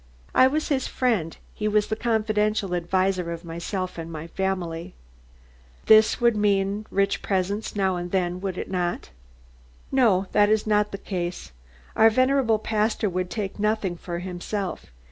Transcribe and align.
"I 0.33 0.47
was 0.47 0.69
his 0.69 0.87
friend. 0.87 1.37
He 1.53 1.67
was 1.67 1.85
the 1.85 1.95
confidential 1.95 2.73
adviser 2.73 3.31
of 3.31 3.45
myself 3.45 3.99
and 3.99 4.31
family." 4.31 4.95
"This 5.85 6.19
would 6.19 6.35
mean 6.35 6.87
rich 6.89 7.21
presents 7.21 7.75
now 7.75 7.97
and 7.97 8.09
then, 8.09 8.41
would 8.41 8.57
it 8.57 8.71
not?" 8.71 9.11
"No, 9.91 10.25
that 10.31 10.49
is 10.49 10.65
not 10.65 10.91
the 10.91 10.97
case. 10.97 11.51
Our 11.95 12.09
venerable 12.09 12.57
pastor 12.57 13.11
would 13.11 13.29
take 13.29 13.59
nothing 13.59 13.95
for 13.95 14.17
himself. 14.17 14.87